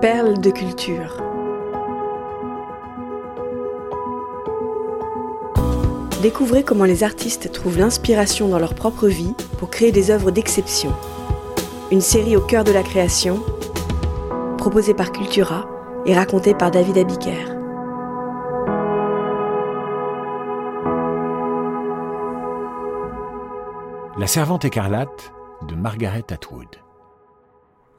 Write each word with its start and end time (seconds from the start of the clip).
Perles 0.00 0.40
de 0.40 0.50
culture. 0.50 1.22
Découvrez 6.22 6.62
comment 6.62 6.84
les 6.84 7.04
artistes 7.04 7.52
trouvent 7.52 7.76
l'inspiration 7.76 8.48
dans 8.48 8.58
leur 8.58 8.74
propre 8.74 9.08
vie 9.08 9.34
pour 9.58 9.68
créer 9.68 9.92
des 9.92 10.10
œuvres 10.10 10.30
d'exception. 10.30 10.94
Une 11.90 12.00
série 12.00 12.34
au 12.34 12.40
cœur 12.40 12.64
de 12.64 12.72
la 12.72 12.82
création, 12.82 13.42
proposée 14.56 14.94
par 14.94 15.12
Cultura 15.12 15.68
et 16.06 16.14
racontée 16.14 16.54
par 16.54 16.70
David 16.70 16.96
Abiker. 16.96 17.44
La 24.18 24.26
servante 24.26 24.64
écarlate 24.64 25.34
de 25.68 25.74
Margaret 25.74 26.24
Atwood. 26.30 26.89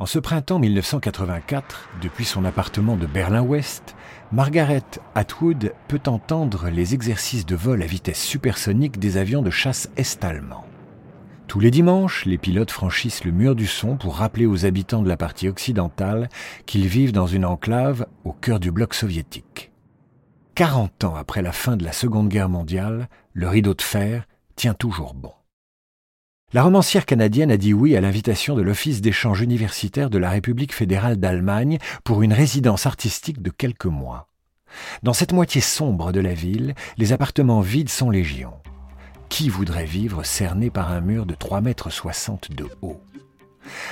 En 0.02 0.07
ce 0.07 0.18
printemps 0.18 0.57
1984, 0.57 1.89
depuis 2.02 2.26
son 2.26 2.44
appartement 2.44 2.98
de 2.98 3.05
Berlin-Ouest, 3.05 3.95
Margaret 4.31 4.81
Atwood 5.13 5.76
peut 5.88 6.02
entendre 6.07 6.70
les 6.70 6.95
exercices 6.95 7.45
de 7.45 7.55
vol 7.55 7.84
à 7.84 7.85
vitesse 7.85 8.20
supersonique 8.20 8.98
des 8.98 9.17
avions 9.17 9.43
de 9.43 9.52
chasse 9.52 9.91
est-allemands. 9.98 10.66
Tous 11.45 11.59
les 11.59 11.70
dimanches, 11.70 12.26
les 12.26 12.40
pilotes 12.40 12.71
franchissent 12.71 13.26
le 13.26 13.31
mur 13.31 13.53
du 13.53 13.67
son 13.67 13.95
pour 13.95 14.16
rappeler 14.16 14.48
aux 14.48 14.66
habitants 14.66 15.03
de 15.03 15.07
la 15.07 15.17
partie 15.17 15.48
occidentale 15.48 16.29
qu'ils 16.65 16.88
vivent 16.88 17.13
dans 17.13 17.27
une 17.27 17.45
enclave 17.45 18.07
au 18.23 18.34
cœur 18.34 18.59
du 18.59 18.71
bloc 18.71 18.95
soviétique. 18.95 19.71
40 20.55 21.04
ans 21.04 21.15
après 21.15 21.43
la 21.43 21.52
fin 21.52 21.77
de 21.77 21.84
la 21.84 21.93
Seconde 21.93 22.29
Guerre 22.29 22.49
mondiale, 22.49 23.07
le 23.34 23.48
rideau 23.48 23.76
de 23.76 23.84
fer 23.84 24.26
tient 24.55 24.73
toujours 24.73 25.13
bon. 25.13 25.34
La 26.54 26.64
romancière 26.64 27.05
canadienne 27.05 27.50
a 27.50 27.55
dit 27.55 27.73
oui 27.73 27.96
à 27.96 28.02
l'invitation 28.02 28.55
de 28.55 28.62
l'Office 28.62 29.00
d'échange 29.00 29.40
universitaire 29.40 30.10
de 30.10 30.18
la 30.18 30.30
République 30.30 30.74
fédérale 30.74 31.16
d'Allemagne 31.16 31.77
pour 32.04 32.24
une 32.24 32.34
résidence 32.34 32.85
artistique 32.85 33.41
de 33.41 33.49
quelques 33.49 33.85
mois. 33.85 34.27
Dans 35.02 35.13
cette 35.13 35.32
moitié 35.32 35.62
sombre 35.62 36.12
de 36.12 36.20
la 36.20 36.34
ville, 36.34 36.76
les 36.98 37.13
appartements 37.13 37.62
vides 37.62 37.88
sont 37.88 38.10
légion. 38.10 38.52
Qui 39.30 39.48
voudrait 39.48 39.85
vivre 39.85 40.24
cerné 40.24 40.70
par 40.70 40.91
un 40.91 40.99
mur 40.99 41.26
de 41.26 41.35
3,60 41.35 41.62
mètres 41.62 41.88
de 42.54 42.68
haut? 42.82 42.99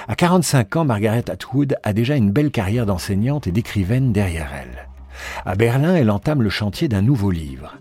À 0.09 0.15
45 0.15 0.75
ans, 0.75 0.85
Margaret 0.85 1.29
Atwood 1.29 1.77
a 1.83 1.93
déjà 1.93 2.17
une 2.17 2.31
belle 2.31 2.51
carrière 2.51 2.85
d'enseignante 2.85 3.47
et 3.47 3.53
d'écrivaine 3.53 4.11
derrière 4.11 4.51
elle. 4.53 4.89
À 5.45 5.55
Berlin, 5.55 5.95
elle 5.95 6.11
entame 6.11 6.41
le 6.41 6.49
chantier 6.49 6.89
d'un 6.89 7.03
nouveau 7.03 7.31
livre. 7.31 7.77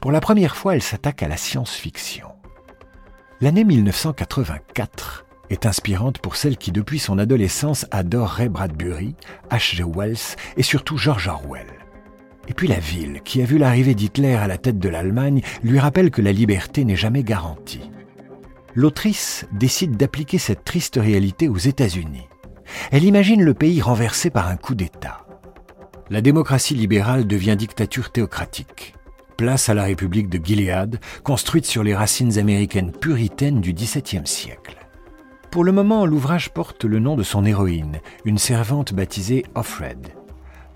Pour 0.00 0.12
la 0.12 0.20
première 0.20 0.56
fois, 0.56 0.76
elle 0.76 0.82
s'attaque 0.82 1.24
à 1.24 1.28
la 1.28 1.36
science-fiction. 1.36 2.28
L'année 3.42 3.64
1984 3.64 5.24
est 5.48 5.64
inspirante 5.64 6.18
pour 6.18 6.36
celle 6.36 6.58
qui, 6.58 6.72
depuis 6.72 6.98
son 6.98 7.18
adolescence, 7.18 7.86
adore 7.90 8.28
Ray 8.28 8.50
Bradbury, 8.50 9.14
H.G. 9.50 9.82
Wells 9.82 10.36
et 10.58 10.62
surtout 10.62 10.98
George 10.98 11.26
Orwell. 11.26 11.64
Et 12.48 12.52
puis 12.52 12.68
la 12.68 12.78
ville, 12.78 13.22
qui 13.24 13.40
a 13.40 13.46
vu 13.46 13.56
l'arrivée 13.56 13.94
d'Hitler 13.94 14.34
à 14.34 14.46
la 14.46 14.58
tête 14.58 14.78
de 14.78 14.90
l'Allemagne, 14.90 15.40
lui 15.62 15.78
rappelle 15.78 16.10
que 16.10 16.20
la 16.20 16.32
liberté 16.32 16.84
n'est 16.84 16.96
jamais 16.96 17.22
garantie. 17.22 17.90
L'autrice 18.74 19.46
décide 19.52 19.96
d'appliquer 19.96 20.36
cette 20.36 20.64
triste 20.64 20.98
réalité 21.00 21.48
aux 21.48 21.56
États-Unis. 21.56 22.28
Elle 22.90 23.04
imagine 23.04 23.42
le 23.42 23.54
pays 23.54 23.80
renversé 23.80 24.28
par 24.28 24.48
un 24.48 24.56
coup 24.56 24.74
d'État. 24.74 25.26
La 26.10 26.20
démocratie 26.20 26.74
libérale 26.74 27.26
devient 27.26 27.56
dictature 27.56 28.12
théocratique 28.12 28.96
place 29.40 29.70
à 29.70 29.74
la 29.74 29.84
République 29.84 30.28
de 30.28 30.38
Gilead, 30.44 31.00
construite 31.24 31.64
sur 31.64 31.82
les 31.82 31.94
racines 31.94 32.38
américaines 32.38 32.92
puritaines 32.92 33.62
du 33.62 33.72
XVIIe 33.72 34.26
siècle. 34.26 34.76
Pour 35.50 35.64
le 35.64 35.72
moment, 35.72 36.04
l'ouvrage 36.04 36.50
porte 36.50 36.84
le 36.84 36.98
nom 36.98 37.16
de 37.16 37.22
son 37.22 37.46
héroïne, 37.46 38.00
une 38.26 38.36
servante 38.36 38.92
baptisée 38.92 39.46
Offred. 39.54 40.08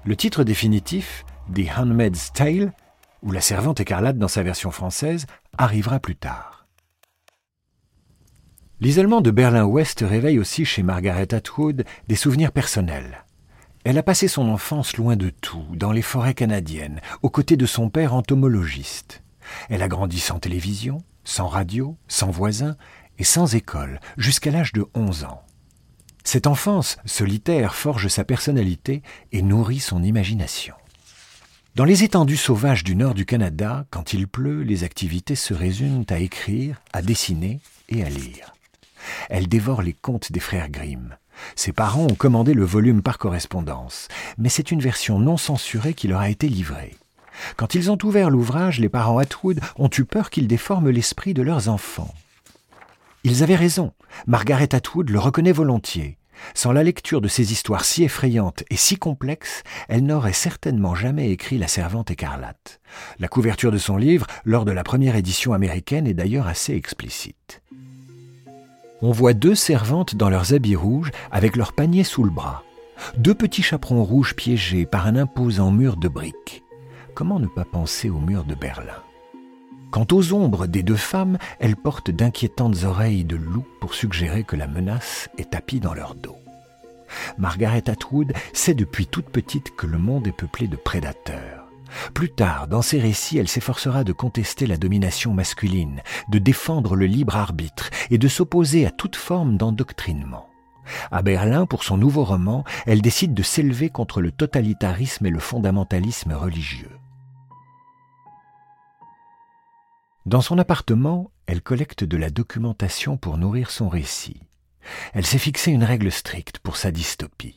Le 0.06 0.16
titre 0.16 0.44
définitif, 0.44 1.26
The 1.54 1.76
Handmaid's 1.76 2.32
Tale, 2.32 2.72
ou 3.22 3.32
La 3.32 3.42
servante 3.42 3.80
écarlate 3.80 4.16
dans 4.16 4.28
sa 4.28 4.42
version 4.42 4.70
française, 4.70 5.26
arrivera 5.58 6.00
plus 6.00 6.16
tard. 6.16 6.66
L'isolement 8.80 9.20
de 9.20 9.30
Berlin-Ouest 9.30 10.06
réveille 10.08 10.38
aussi 10.38 10.64
chez 10.64 10.82
Margaret 10.82 11.34
Atwood 11.34 11.84
des 12.08 12.16
souvenirs 12.16 12.50
personnels. 12.50 13.23
Elle 13.84 13.98
a 13.98 14.02
passé 14.02 14.28
son 14.28 14.48
enfance 14.48 14.96
loin 14.96 15.14
de 15.14 15.28
tout, 15.28 15.66
dans 15.74 15.92
les 15.92 16.00
forêts 16.02 16.32
canadiennes, 16.32 17.02
aux 17.20 17.28
côtés 17.28 17.58
de 17.58 17.66
son 17.66 17.90
père 17.90 18.14
entomologiste. 18.14 19.22
Elle 19.68 19.82
a 19.82 19.88
grandi 19.88 20.20
sans 20.20 20.38
télévision, 20.38 21.04
sans 21.22 21.48
radio, 21.48 21.98
sans 22.08 22.30
voisins 22.30 22.76
et 23.18 23.24
sans 23.24 23.54
école, 23.54 24.00
jusqu'à 24.16 24.50
l'âge 24.50 24.72
de 24.72 24.86
11 24.94 25.24
ans. 25.24 25.42
Cette 26.24 26.46
enfance 26.46 26.96
solitaire 27.04 27.74
forge 27.74 28.08
sa 28.08 28.24
personnalité 28.24 29.02
et 29.32 29.42
nourrit 29.42 29.80
son 29.80 30.02
imagination. 30.02 30.74
Dans 31.74 31.84
les 31.84 32.04
étendues 32.04 32.38
sauvages 32.38 32.84
du 32.84 32.96
nord 32.96 33.12
du 33.12 33.26
Canada, 33.26 33.84
quand 33.90 34.14
il 34.14 34.28
pleut, 34.28 34.62
les 34.62 34.84
activités 34.84 35.34
se 35.34 35.52
résument 35.52 36.06
à 36.08 36.20
écrire, 36.20 36.80
à 36.94 37.02
dessiner 37.02 37.60
et 37.90 38.02
à 38.02 38.08
lire. 38.08 38.54
Elle 39.28 39.48
dévore 39.48 39.82
les 39.82 39.92
contes 39.92 40.32
des 40.32 40.40
frères 40.40 40.70
Grimm, 40.70 41.16
ses 41.56 41.72
parents 41.72 42.06
ont 42.06 42.14
commandé 42.14 42.54
le 42.54 42.64
volume 42.64 43.02
par 43.02 43.18
correspondance, 43.18 44.08
mais 44.38 44.48
c'est 44.48 44.70
une 44.70 44.80
version 44.80 45.18
non 45.18 45.36
censurée 45.36 45.94
qui 45.94 46.08
leur 46.08 46.20
a 46.20 46.30
été 46.30 46.48
livrée. 46.48 46.94
Quand 47.56 47.74
ils 47.74 47.90
ont 47.90 47.98
ouvert 48.02 48.30
l'ouvrage, 48.30 48.80
les 48.80 48.88
parents 48.88 49.18
Atwood 49.18 49.60
ont 49.76 49.90
eu 49.96 50.04
peur 50.04 50.30
qu'il 50.30 50.46
déforme 50.46 50.90
l'esprit 50.90 51.34
de 51.34 51.42
leurs 51.42 51.68
enfants. 51.68 52.14
Ils 53.24 53.42
avaient 53.42 53.56
raison. 53.56 53.92
Margaret 54.26 54.74
Atwood 54.74 55.10
le 55.10 55.18
reconnaît 55.18 55.52
volontiers. 55.52 56.18
Sans 56.52 56.72
la 56.72 56.82
lecture 56.82 57.20
de 57.20 57.28
ces 57.28 57.52
histoires 57.52 57.84
si 57.84 58.04
effrayantes 58.04 58.64
et 58.68 58.76
si 58.76 58.96
complexes, 58.96 59.62
elle 59.88 60.04
n'aurait 60.04 60.32
certainement 60.32 60.94
jamais 60.94 61.30
écrit 61.30 61.58
La 61.58 61.68
Servante 61.68 62.10
écarlate. 62.10 62.80
La 63.18 63.28
couverture 63.28 63.72
de 63.72 63.78
son 63.78 63.96
livre, 63.96 64.26
lors 64.44 64.64
de 64.64 64.72
la 64.72 64.84
première 64.84 65.16
édition 65.16 65.52
américaine, 65.52 66.06
est 66.06 66.14
d'ailleurs 66.14 66.48
assez 66.48 66.74
explicite 66.74 67.62
on 69.04 69.12
voit 69.12 69.34
deux 69.34 69.54
servantes 69.54 70.14
dans 70.14 70.30
leurs 70.30 70.54
habits 70.54 70.76
rouges 70.76 71.10
avec 71.30 71.56
leurs 71.56 71.74
paniers 71.74 72.04
sous 72.04 72.24
le 72.24 72.30
bras. 72.30 72.64
Deux 73.18 73.34
petits 73.34 73.62
chaperons 73.62 74.02
rouges 74.02 74.34
piégés 74.34 74.86
par 74.86 75.06
un 75.06 75.16
imposant 75.16 75.70
mur 75.70 75.96
de 75.98 76.08
briques. 76.08 76.62
Comment 77.14 77.38
ne 77.38 77.46
pas 77.46 77.66
penser 77.66 78.08
au 78.08 78.18
mur 78.18 78.44
de 78.44 78.54
Berlin? 78.54 79.02
Quant 79.90 80.06
aux 80.10 80.32
ombres 80.32 80.66
des 80.66 80.82
deux 80.82 80.96
femmes, 80.96 81.36
elles 81.60 81.76
portent 81.76 82.10
d'inquiétantes 82.10 82.84
oreilles 82.84 83.24
de 83.24 83.36
loup 83.36 83.66
pour 83.78 83.92
suggérer 83.92 84.42
que 84.42 84.56
la 84.56 84.66
menace 84.66 85.28
est 85.36 85.50
tapie 85.50 85.80
dans 85.80 85.92
leur 85.92 86.14
dos. 86.14 86.38
Margaret 87.36 87.90
Atwood 87.90 88.32
sait 88.54 88.74
depuis 88.74 89.06
toute 89.06 89.28
petite 89.28 89.76
que 89.76 89.86
le 89.86 89.98
monde 89.98 90.26
est 90.26 90.32
peuplé 90.32 90.66
de 90.66 90.76
prédateurs. 90.76 91.63
Plus 92.12 92.30
tard, 92.30 92.68
dans 92.68 92.82
ses 92.82 93.00
récits, 93.00 93.38
elle 93.38 93.48
s'efforcera 93.48 94.04
de 94.04 94.12
contester 94.12 94.66
la 94.66 94.76
domination 94.76 95.32
masculine, 95.32 96.02
de 96.28 96.38
défendre 96.38 96.96
le 96.96 97.06
libre 97.06 97.36
arbitre 97.36 97.90
et 98.10 98.18
de 98.18 98.28
s'opposer 98.28 98.86
à 98.86 98.90
toute 98.90 99.16
forme 99.16 99.56
d'endoctrinement. 99.56 100.48
À 101.10 101.22
Berlin, 101.22 101.66
pour 101.66 101.82
son 101.82 101.96
nouveau 101.96 102.24
roman, 102.24 102.64
elle 102.86 103.00
décide 103.00 103.34
de 103.34 103.42
s'élever 103.42 103.88
contre 103.88 104.20
le 104.20 104.30
totalitarisme 104.30 105.26
et 105.26 105.30
le 105.30 105.38
fondamentalisme 105.38 106.32
religieux. 106.32 106.90
Dans 110.26 110.40
son 110.40 110.58
appartement, 110.58 111.30
elle 111.46 111.62
collecte 111.62 112.04
de 112.04 112.16
la 112.16 112.30
documentation 112.30 113.16
pour 113.16 113.38
nourrir 113.38 113.70
son 113.70 113.88
récit. 113.88 114.40
Elle 115.12 115.26
s'est 115.26 115.38
fixé 115.38 115.70
une 115.70 115.84
règle 115.84 116.10
stricte 116.10 116.58
pour 116.58 116.76
sa 116.76 116.90
dystopie 116.90 117.56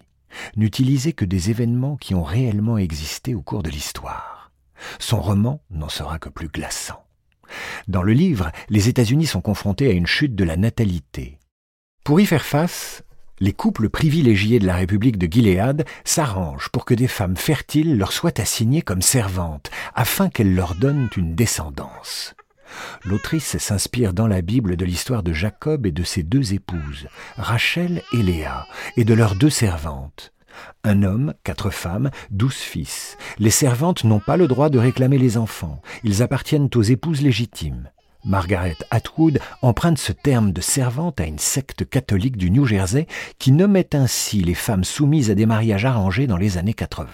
n'utiliser 0.55 1.13
que 1.13 1.25
des 1.25 1.49
événements 1.49 1.97
qui 1.97 2.15
ont 2.15 2.23
réellement 2.23 2.77
existé 2.77 3.35
au 3.35 3.41
cours 3.41 3.63
de 3.63 3.69
l'histoire. 3.69 4.51
Son 4.99 5.21
roman 5.21 5.61
n'en 5.69 5.89
sera 5.89 6.19
que 6.19 6.29
plus 6.29 6.49
glaçant. 6.49 7.03
Dans 7.87 8.03
le 8.03 8.13
livre, 8.13 8.51
les 8.69 8.89
États-Unis 8.89 9.25
sont 9.25 9.41
confrontés 9.41 9.87
à 9.87 9.93
une 9.93 10.07
chute 10.07 10.35
de 10.35 10.43
la 10.43 10.57
natalité. 10.57 11.39
Pour 12.03 12.19
y 12.19 12.25
faire 12.25 12.45
face, 12.45 13.03
les 13.39 13.53
couples 13.53 13.89
privilégiés 13.89 14.59
de 14.59 14.65
la 14.65 14.75
République 14.75 15.17
de 15.17 15.31
Gilead 15.31 15.85
s'arrangent 16.03 16.69
pour 16.69 16.85
que 16.85 16.93
des 16.93 17.07
femmes 17.07 17.37
fertiles 17.37 17.97
leur 17.97 18.11
soient 18.11 18.39
assignées 18.41 18.81
comme 18.81 19.01
servantes, 19.01 19.69
afin 19.93 20.29
qu'elles 20.29 20.55
leur 20.55 20.75
donnent 20.75 21.09
une 21.15 21.35
descendance. 21.35 22.33
L'autrice 23.05 23.57
s'inspire 23.57 24.13
dans 24.13 24.27
la 24.27 24.41
Bible 24.41 24.75
de 24.75 24.85
l'histoire 24.85 25.23
de 25.23 25.33
Jacob 25.33 25.85
et 25.85 25.91
de 25.91 26.03
ses 26.03 26.23
deux 26.23 26.53
épouses, 26.53 27.07
Rachel 27.37 28.01
et 28.13 28.23
Léa, 28.23 28.65
et 28.95 29.03
de 29.03 29.13
leurs 29.13 29.35
deux 29.35 29.49
servantes. 29.49 30.33
Un 30.83 31.03
homme, 31.03 31.33
quatre 31.43 31.69
femmes, 31.69 32.09
douze 32.31 32.55
fils. 32.55 33.17
Les 33.37 33.51
servantes 33.51 34.03
n'ont 34.03 34.19
pas 34.19 34.37
le 34.37 34.47
droit 34.47 34.69
de 34.69 34.79
réclamer 34.79 35.17
les 35.17 35.37
enfants, 35.37 35.81
ils 36.03 36.23
appartiennent 36.23 36.69
aux 36.75 36.81
épouses 36.81 37.21
légitimes. 37.21 37.89
Margaret 38.25 38.75
Atwood 38.91 39.39
emprunte 39.61 39.99
ce 39.99 40.11
terme 40.11 40.51
de 40.51 40.59
servante 40.59 41.21
à 41.21 41.25
une 41.25 41.39
secte 41.39 41.89
catholique 41.89 42.35
du 42.35 42.51
New 42.51 42.65
Jersey 42.65 43.07
qui 43.39 43.51
nommait 43.51 43.95
ainsi 43.95 44.41
les 44.41 44.53
femmes 44.53 44.83
soumises 44.83 45.31
à 45.31 45.35
des 45.35 45.45
mariages 45.45 45.85
arrangés 45.85 46.27
dans 46.27 46.37
les 46.37 46.57
années 46.57 46.73
80. 46.73 47.07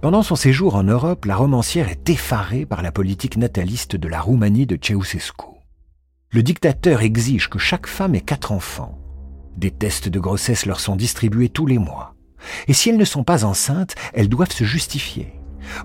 Pendant 0.00 0.22
son 0.22 0.36
séjour 0.36 0.76
en 0.76 0.84
Europe, 0.84 1.24
la 1.24 1.34
romancière 1.34 1.88
est 1.88 2.08
effarée 2.08 2.64
par 2.64 2.82
la 2.82 2.92
politique 2.92 3.36
nataliste 3.36 3.96
de 3.96 4.06
la 4.06 4.20
Roumanie 4.20 4.64
de 4.64 4.78
Ceausescu. 4.80 5.46
Le 6.30 6.44
dictateur 6.44 7.02
exige 7.02 7.50
que 7.50 7.58
chaque 7.58 7.88
femme 7.88 8.14
ait 8.14 8.20
quatre 8.20 8.52
enfants. 8.52 8.96
Des 9.56 9.72
tests 9.72 10.08
de 10.08 10.20
grossesse 10.20 10.66
leur 10.66 10.78
sont 10.78 10.94
distribués 10.94 11.48
tous 11.48 11.66
les 11.66 11.78
mois. 11.78 12.14
Et 12.68 12.74
si 12.74 12.90
elles 12.90 12.96
ne 12.96 13.04
sont 13.04 13.24
pas 13.24 13.44
enceintes, 13.44 13.96
elles 14.14 14.28
doivent 14.28 14.52
se 14.52 14.62
justifier. 14.62 15.32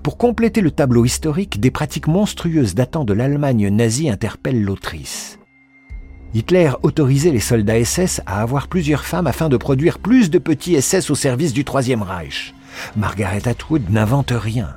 Pour 0.04 0.16
compléter 0.16 0.60
le 0.60 0.70
tableau 0.70 1.04
historique, 1.04 1.58
des 1.58 1.72
pratiques 1.72 2.06
monstrueuses 2.06 2.76
datant 2.76 3.04
de 3.04 3.14
l'Allemagne 3.14 3.68
nazie 3.68 4.10
interpellent 4.10 4.62
l'autrice. 4.62 5.40
Hitler 6.34 6.70
autorisait 6.84 7.32
les 7.32 7.40
soldats 7.40 7.84
SS 7.84 8.20
à 8.26 8.42
avoir 8.42 8.68
plusieurs 8.68 9.04
femmes 9.04 9.26
afin 9.26 9.48
de 9.48 9.56
produire 9.56 9.98
plus 9.98 10.30
de 10.30 10.38
petits 10.38 10.80
SS 10.80 11.10
au 11.10 11.16
service 11.16 11.52
du 11.52 11.64
Troisième 11.64 12.02
Reich. 12.02 12.54
Margaret 12.96 13.48
Atwood 13.48 13.90
n'invente 13.90 14.32
rien. 14.34 14.76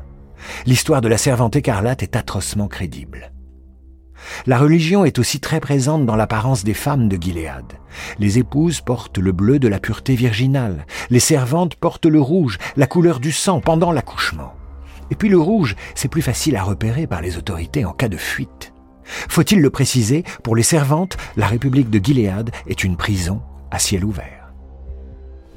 L'histoire 0.66 1.02
de 1.02 1.08
la 1.08 1.18
servante 1.18 1.56
écarlate 1.56 2.04
est 2.04 2.16
atrocement 2.16 2.68
crédible. 2.68 3.32
La 4.46 4.58
religion 4.58 5.06
est 5.06 5.20
aussi 5.20 5.40
très 5.40 5.60
présente 5.60 6.06
dans 6.06 6.16
l'apparence 6.16 6.64
des 6.64 6.74
femmes 6.74 7.08
de 7.08 7.22
Gilead. 7.22 7.66
Les 8.20 8.40
épouses 8.40 8.82
portent 8.82 9.18
le 9.20 9.32
bleu 9.32 9.60
de 9.60 9.68
la 9.68 9.80
pureté 9.80 10.16
virginale, 10.16 10.86
les 11.10 11.20
servantes 11.20 11.76
portent 11.76 12.06
le 12.06 12.22
rouge, 12.22 12.58
la 12.76 12.88
couleur 12.88 13.20
du 13.20 13.32
sang 13.32 13.62
pendant 13.62 13.92
l'accouchement. 13.92 14.54
Et 15.12 15.16
puis 15.16 15.30
le 15.30 15.40
rouge, 15.40 15.76
c'est 15.96 16.10
plus 16.10 16.22
facile 16.22 16.58
à 16.58 16.64
repérer 16.64 17.08
par 17.08 17.22
les 17.22 17.38
autorités 17.38 17.86
en 17.86 17.94
cas 17.94 18.10
de 18.10 18.18
fuite. 18.18 18.74
Faut-il 19.04 19.62
le 19.62 19.70
préciser, 19.70 20.24
pour 20.44 20.56
les 20.56 20.64
servantes, 20.64 21.18
la 21.38 21.48
République 21.48 21.90
de 21.90 22.04
Gilead 22.04 22.52
est 22.68 22.84
une 22.84 22.98
prison 22.98 23.42
à 23.72 23.80
ciel 23.80 24.04
ouvert. 24.04 24.52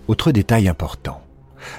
Autre 0.07 0.31
détail 0.31 0.69
important. 0.69 1.21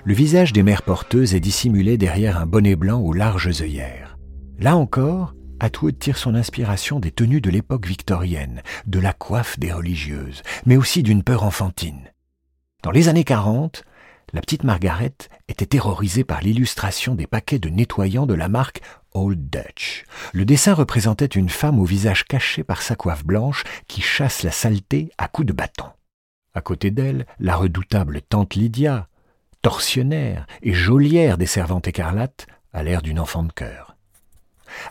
Le 0.03 0.13
visage 0.13 0.53
des 0.53 0.63
mères 0.63 0.83
porteuses 0.83 1.35
est 1.35 1.39
dissimulé 1.39 1.97
derrière 1.97 2.37
un 2.37 2.45
bonnet 2.45 2.75
blanc 2.75 2.99
aux 2.99 3.13
larges 3.13 3.61
œillères. 3.61 4.17
Là 4.59 4.75
encore, 4.75 5.33
Atwood 5.59 5.99
tire 5.99 6.17
son 6.17 6.35
inspiration 6.35 6.99
des 6.99 7.11
tenues 7.11 7.41
de 7.41 7.49
l'époque 7.51 7.85
victorienne, 7.85 8.63
de 8.87 8.99
la 8.99 9.13
coiffe 9.13 9.59
des 9.59 9.71
religieuses, 9.71 10.41
mais 10.65 10.77
aussi 10.77 11.03
d'une 11.03 11.23
peur 11.23 11.43
enfantine. 11.43 12.11
Dans 12.83 12.91
les 12.91 13.09
années 13.09 13.23
40, 13.23 13.83
la 14.33 14.41
petite 14.41 14.63
Margaret 14.63 15.13
était 15.49 15.65
terrorisée 15.65 16.23
par 16.23 16.41
l'illustration 16.41 17.15
des 17.15 17.27
paquets 17.27 17.59
de 17.59 17.69
nettoyants 17.69 18.25
de 18.25 18.33
la 18.33 18.47
marque 18.47 18.81
Old 19.13 19.49
Dutch. 19.49 20.05
Le 20.33 20.45
dessin 20.45 20.73
représentait 20.73 21.25
une 21.25 21.49
femme 21.49 21.79
au 21.79 21.85
visage 21.85 22.25
caché 22.25 22.63
par 22.63 22.81
sa 22.81 22.95
coiffe 22.95 23.25
blanche 23.25 23.63
qui 23.87 24.01
chasse 24.01 24.43
la 24.43 24.51
saleté 24.51 25.11
à 25.17 25.27
coups 25.27 25.47
de 25.47 25.53
bâton. 25.53 25.89
À 26.53 26.61
côté 26.61 26.91
d'elle, 26.91 27.25
la 27.39 27.55
redoutable 27.55 28.21
tante 28.21 28.55
Lydia, 28.55 29.07
tortionnaire 29.61 30.47
et 30.61 30.73
geôlière 30.73 31.37
des 31.37 31.45
servantes 31.45 31.87
écarlates, 31.87 32.47
a 32.73 32.83
l'air 32.83 33.01
d'une 33.01 33.19
enfant 33.19 33.43
de 33.43 33.51
cœur. 33.51 33.95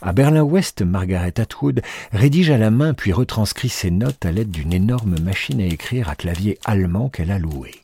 À 0.02 0.12
Berlin-Ouest, 0.12 0.82
Margaret 0.82 1.40
Atwood 1.40 1.82
rédige 2.12 2.50
à 2.50 2.58
la 2.58 2.70
main 2.70 2.94
puis 2.94 3.12
retranscrit 3.12 3.68
ses 3.68 3.90
notes 3.90 4.24
à 4.24 4.32
l'aide 4.32 4.50
d'une 4.50 4.72
énorme 4.72 5.18
machine 5.20 5.60
à 5.60 5.64
écrire 5.64 6.08
à 6.08 6.14
clavier 6.14 6.58
allemand 6.64 7.08
qu'elle 7.08 7.30
a 7.30 7.38
louée. 7.38 7.80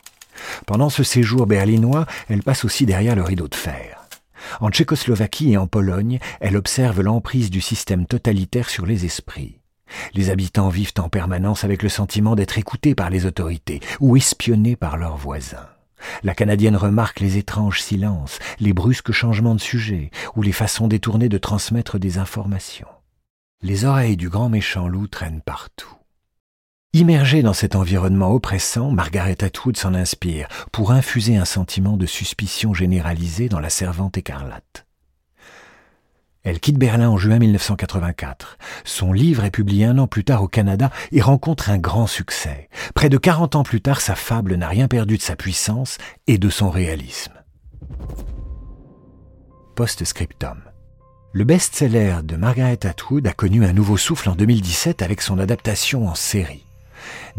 Pendant 0.67 0.91
ce 0.91 1.03
séjour 1.03 1.47
berlinois, 1.47 2.06
elle 2.29 2.43
passe 2.43 2.65
aussi 2.65 2.87
derrière 2.87 3.17
le 3.17 3.23
rideau 3.23 3.49
de 3.49 3.55
fer. 3.55 4.06
En 4.61 4.71
Tchécoslovaquie 4.71 5.53
et 5.53 5.56
en 5.56 5.67
Pologne, 5.67 6.19
elle 6.41 6.56
observe 6.56 7.00
l'emprise 7.00 7.50
du 7.50 7.61
système 7.61 8.06
totalitaire 8.06 8.69
sur 8.69 8.87
les 8.87 9.05
esprits. 9.05 9.61
Les 10.15 10.31
habitants 10.31 10.69
vivent 10.69 10.93
en 10.99 11.09
permanence 11.09 11.65
avec 11.65 11.83
le 11.83 11.88
sentiment 11.88 12.35
d'être 12.35 12.59
écoutés 12.59 12.94
par 12.94 13.09
les 13.09 13.25
autorités 13.25 13.81
ou 14.00 14.17
espionnés 14.17 14.77
par 14.77 14.97
leurs 14.97 15.17
voisins. 15.17 15.69
La 16.22 16.34
Canadienne 16.34 16.76
remarque 16.76 17.20
les 17.20 17.36
étranges 17.38 17.80
silences, 17.80 18.38
les 18.60 18.72
brusques 18.72 19.12
changements 19.12 19.54
de 19.54 19.60
sujet 19.60 20.10
ou 20.34 20.42
les 20.42 20.52
façons 20.52 20.88
détournées 20.88 21.28
de 21.28 21.38
transmettre 21.38 21.98
des 21.98 22.18
informations. 22.18 22.88
Les 23.62 23.84
oreilles 23.84 24.16
du 24.16 24.28
grand 24.28 24.48
méchant 24.48 24.88
loup 24.88 25.08
traînent 25.08 25.42
partout. 25.42 25.96
Immergée 26.92 27.42
dans 27.42 27.52
cet 27.52 27.76
environnement 27.76 28.32
oppressant, 28.32 28.90
Margaret 28.90 29.44
Atwood 29.44 29.76
s'en 29.76 29.94
inspire 29.94 30.48
pour 30.72 30.92
infuser 30.92 31.36
un 31.36 31.44
sentiment 31.44 31.96
de 31.96 32.06
suspicion 32.06 32.72
généralisée 32.72 33.48
dans 33.48 33.60
la 33.60 33.68
servante 33.68 34.16
écarlate. 34.16 34.86
Elle 36.46 36.60
quitte 36.60 36.78
Berlin 36.78 37.08
en 37.08 37.19
juin 37.19 37.40
1984. 37.40 38.56
Son 38.84 39.12
livre 39.12 39.44
est 39.44 39.50
publié 39.50 39.84
un 39.84 39.98
an 39.98 40.06
plus 40.06 40.22
tard 40.22 40.44
au 40.44 40.48
Canada 40.48 40.93
et 41.10 41.20
rencontre 41.20 41.70
un 41.70 41.78
grand 41.78 42.06
succès. 42.06 42.69
Près 42.94 43.08
de 43.08 43.19
40 43.19 43.56
ans 43.56 43.64
plus 43.64 43.81
tard, 43.81 44.00
sa 44.00 44.14
fable 44.14 44.54
n'a 44.54 44.69
rien 44.69 44.87
perdu 44.87 45.16
de 45.16 45.22
sa 45.22 45.34
puissance 45.34 45.98
et 46.28 46.38
de 46.38 46.48
son 46.48 46.70
réalisme. 46.70 47.32
Post-scriptum. 49.75 50.60
Le 51.32 51.43
best-seller 51.43 52.19
de 52.22 52.37
Margaret 52.37 52.87
Atwood 52.87 53.26
a 53.26 53.32
connu 53.32 53.64
un 53.64 53.72
nouveau 53.72 53.96
souffle 53.96 54.28
en 54.28 54.37
2017 54.37 55.02
avec 55.02 55.22
son 55.22 55.40
adaptation 55.40 56.06
en 56.06 56.14
série. 56.14 56.64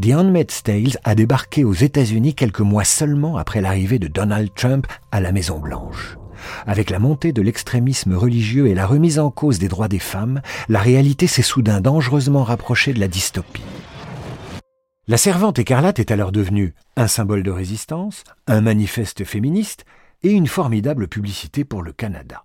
The 0.01 0.15
Handmaid's 0.15 0.63
Tales 0.63 0.97
a 1.05 1.15
débarqué 1.15 1.63
aux 1.63 1.73
États-Unis 1.73 2.35
quelques 2.35 2.59
mois 2.59 2.83
seulement 2.83 3.37
après 3.37 3.61
l'arrivée 3.61 3.99
de 3.99 4.09
Donald 4.09 4.49
Trump 4.53 4.85
à 5.13 5.21
la 5.21 5.31
Maison-Blanche. 5.31 6.17
Avec 6.65 6.89
la 6.89 6.99
montée 6.99 7.33
de 7.33 7.41
l'extrémisme 7.41 8.15
religieux 8.15 8.67
et 8.67 8.73
la 8.73 8.85
remise 8.85 9.19
en 9.19 9.31
cause 9.31 9.59
des 9.59 9.67
droits 9.67 9.87
des 9.87 9.99
femmes, 9.99 10.41
la 10.69 10.79
réalité 10.79 11.27
s'est 11.27 11.41
soudain 11.41 11.81
dangereusement 11.81 12.43
rapprochée 12.43 12.93
de 12.93 12.99
la 12.99 13.07
dystopie. 13.07 13.63
La 15.07 15.17
servante 15.17 15.57
écarlate 15.59 15.99
est 15.99 16.11
alors 16.11 16.33
devenue 16.33 16.73
un 16.97 17.07
symbole 17.07 17.43
de 17.43 17.51
résistance, 17.51 18.25
un 18.45 18.59
manifeste 18.59 19.23
féministe 19.23 19.85
et 20.23 20.31
une 20.31 20.47
formidable 20.47 21.07
publicité 21.07 21.63
pour 21.63 21.81
le 21.81 21.93
Canada. 21.93 22.43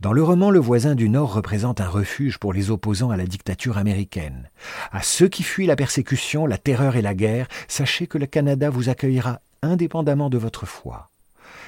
Dans 0.00 0.12
le 0.12 0.22
roman, 0.22 0.50
le 0.50 0.60
voisin 0.60 0.94
du 0.94 1.08
Nord 1.08 1.34
représente 1.34 1.80
un 1.80 1.88
refuge 1.88 2.38
pour 2.38 2.52
les 2.52 2.70
opposants 2.70 3.10
à 3.10 3.16
la 3.16 3.26
dictature 3.26 3.78
américaine. 3.78 4.50
À 4.92 5.02
ceux 5.02 5.28
qui 5.28 5.42
fuient 5.42 5.66
la 5.66 5.76
persécution, 5.76 6.46
la 6.46 6.58
terreur 6.58 6.96
et 6.96 7.02
la 7.02 7.14
guerre, 7.14 7.48
sachez 7.68 8.06
que 8.06 8.18
le 8.18 8.26
Canada 8.26 8.70
vous 8.70 8.88
accueillera 8.88 9.40
indépendamment 9.62 10.30
de 10.30 10.38
votre 10.38 10.66
foi. 10.66 11.09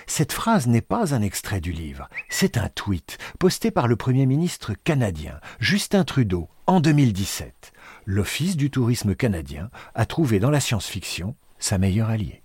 Cette 0.06 0.32
phrase 0.32 0.66
n'est 0.66 0.80
pas 0.80 1.14
un 1.14 1.22
extrait 1.22 1.60
du 1.60 1.72
livre, 1.72 2.08
c'est 2.28 2.56
un 2.56 2.68
tweet 2.68 3.18
posté 3.38 3.70
par 3.70 3.88
le 3.88 3.96
Premier 3.96 4.26
ministre 4.26 4.74
canadien, 4.84 5.38
Justin 5.60 6.04
Trudeau, 6.04 6.48
en 6.66 6.80
2017. 6.80 7.72
L'Office 8.06 8.56
du 8.56 8.70
tourisme 8.70 9.14
canadien 9.14 9.70
a 9.94 10.06
trouvé 10.06 10.38
dans 10.40 10.50
la 10.50 10.60
science-fiction 10.60 11.36
sa 11.58 11.78
meilleure 11.78 12.10
alliée. 12.10 12.42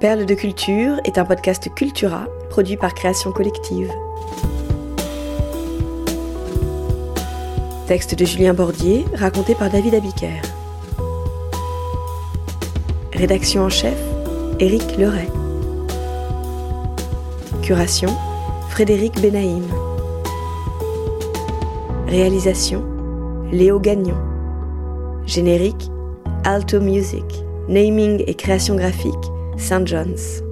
Perle 0.00 0.24
de 0.24 0.34
culture 0.34 0.98
est 1.04 1.18
un 1.18 1.24
podcast 1.24 1.72
Cultura 1.74 2.26
produit 2.48 2.76
par 2.76 2.94
Création 2.94 3.32
Collective. 3.32 3.92
Texte 7.86 8.14
de 8.14 8.24
Julien 8.24 8.54
Bordier, 8.54 9.04
raconté 9.14 9.54
par 9.54 9.68
David 9.68 9.94
Abiker. 9.94 10.40
Rédaction 13.20 13.64
en 13.64 13.68
chef, 13.68 13.98
Éric 14.60 14.96
Leray. 14.96 15.28
Curation, 17.60 18.08
Frédéric 18.70 19.20
Benaïm. 19.20 19.64
Réalisation, 22.06 22.82
Léo 23.52 23.78
Gagnon. 23.78 24.16
Générique, 25.26 25.90
Alto 26.44 26.80
Music. 26.80 27.44
Naming 27.68 28.24
et 28.26 28.34
création 28.34 28.74
graphique, 28.74 29.12
St. 29.58 29.86
John's. 29.86 30.42